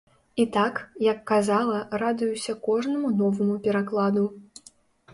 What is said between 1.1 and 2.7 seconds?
казала, радуюся